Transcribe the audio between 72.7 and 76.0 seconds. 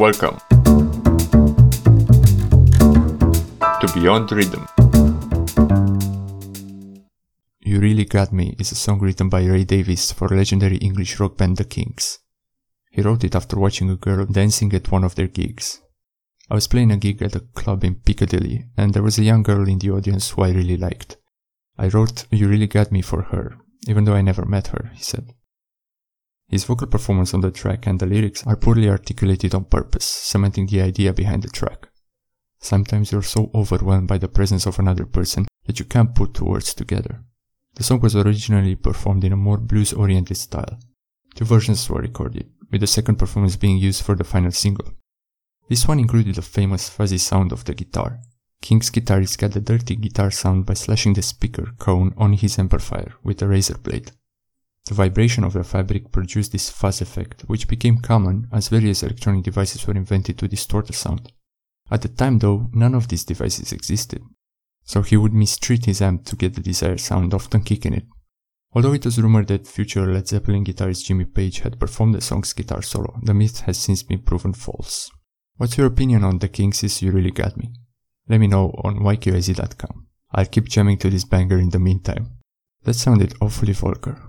solo, the myth has since been proven false. What's your